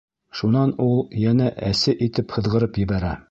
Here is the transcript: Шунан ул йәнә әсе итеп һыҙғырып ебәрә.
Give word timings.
Шунан 0.37 0.71
ул 0.85 0.97
йәнә 1.25 1.51
әсе 1.69 1.95
итеп 2.09 2.35
һыҙғырып 2.39 2.81
ебәрә. 2.85 3.15